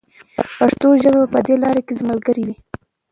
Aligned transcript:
پښتو 0.57 0.87
ژبه 1.01 1.19
به 1.21 1.27
په 1.33 1.39
دې 1.45 1.55
لاره 1.63 1.81
کې 1.87 1.93
زموږ 1.99 2.09
ملګرې 2.11 2.43
وي. 2.47 2.55